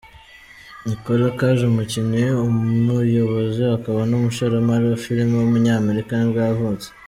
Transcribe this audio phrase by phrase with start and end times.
[0.87, 6.87] Nicolas Cage, umukinnyi, umuyobozi akaba n’umushoramari wa filime w’umunyamerika nibwo yavutse.